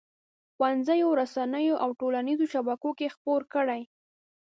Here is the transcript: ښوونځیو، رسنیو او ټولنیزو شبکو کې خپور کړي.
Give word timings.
ښوونځیو، 0.55 1.17
رسنیو 1.21 1.75
او 1.83 1.89
ټولنیزو 1.99 2.45
شبکو 2.53 2.89
کې 2.97 3.13
خپور 3.15 3.41
کړي. 3.53 3.81